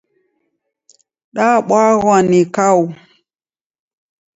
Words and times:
Dabwaghwa 1.35 2.17
ni 2.29 2.41
kau. 2.55 2.81